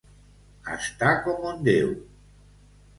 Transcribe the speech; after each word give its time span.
Estar 0.77 1.11
com 1.27 1.47
un 1.53 1.63
Déu. 1.71 1.95